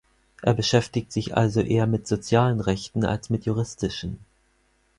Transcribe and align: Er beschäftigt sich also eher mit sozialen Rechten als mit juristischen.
Er 0.41 0.55
beschäftigt 0.55 1.13
sich 1.13 1.37
also 1.37 1.61
eher 1.61 1.85
mit 1.85 2.07
sozialen 2.07 2.59
Rechten 2.59 3.05
als 3.05 3.29
mit 3.29 3.45
juristischen. 3.45 4.17